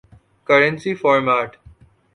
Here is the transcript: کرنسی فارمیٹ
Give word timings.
کرنسی 0.47 0.93
فارمیٹ 0.95 1.57